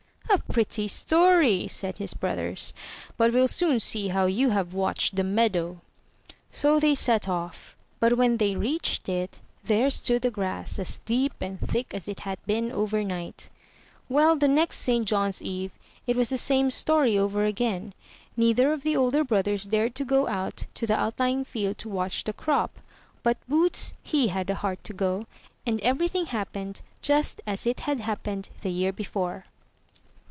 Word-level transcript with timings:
"A 0.33 0.53
pretty 0.53 0.87
story!" 0.87 1.67
said 1.67 1.97
his 1.97 2.13
brothers. 2.13 2.73
"But 3.17 3.33
we'll 3.33 3.49
soon 3.49 3.81
see 3.81 4.09
how 4.09 4.27
you 4.27 4.49
have 4.51 4.73
watched 4.73 5.15
the 5.17 5.25
meadow." 5.25 5.81
So 6.53 6.79
they 6.79 6.95
set 6.95 7.27
off; 7.27 7.75
but 7.99 8.15
when 8.17 8.37
they 8.37 8.55
reached 8.55 9.09
it, 9.09 9.41
there 9.65 9.89
stood 9.89 10.21
the 10.21 10.31
grass 10.31 10.79
as 10.79 10.99
deep 10.99 11.33
and 11.41 11.59
thick 11.59 11.93
as 11.93 12.07
it 12.07 12.21
had 12.21 12.37
been 12.45 12.71
over 12.71 13.03
night. 13.03 13.49
Well, 14.07 14.37
the 14.37 14.47
next 14.47 14.77
St. 14.77 15.05
John's 15.05 15.41
eve 15.41 15.71
it 16.07 16.15
was 16.15 16.29
the 16.29 16.37
same 16.37 16.71
story 16.71 17.17
over 17.17 17.43
again; 17.43 17.93
neither 18.37 18.71
of 18.71 18.83
the 18.83 18.95
older 18.95 19.25
brothers 19.25 19.65
dared 19.65 19.95
to 19.95 20.05
go 20.05 20.29
out 20.29 20.65
to 20.75 20.87
the 20.87 20.97
outlying 20.97 21.43
54 21.43 21.43
THROUGH 21.43 21.53
FAIRY 21.53 21.65
HALLS 21.65 21.77
field 21.77 21.77
to 21.79 21.89
watch 21.97 22.23
the 22.23 22.33
crop; 22.33 22.79
but 23.21 23.49
Boots, 23.49 23.95
he 24.01 24.29
had 24.29 24.47
the 24.47 24.55
heart 24.55 24.81
to 24.85 24.93
go, 24.93 25.25
and 25.67 25.81
everything 25.81 26.27
happened 26.27 26.81
just 27.01 27.41
as 27.45 27.67
it 27.67 27.81
had 27.81 27.99
happened 27.99 28.49
the 28.61 28.69
year 28.71 28.93
before. 28.93 29.45